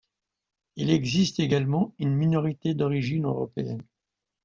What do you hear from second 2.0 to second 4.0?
minorité d'origine européenne.